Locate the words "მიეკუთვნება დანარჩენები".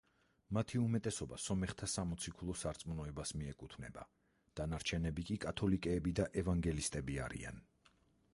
3.43-5.29